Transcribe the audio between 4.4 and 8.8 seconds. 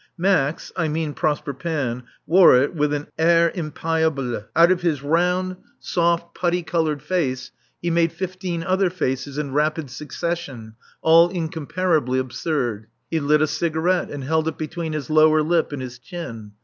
Out of his round, soft, putty coloured face he made fifteen